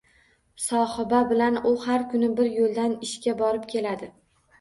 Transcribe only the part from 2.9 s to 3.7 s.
ishga borib